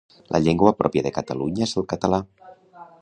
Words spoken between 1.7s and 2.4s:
el català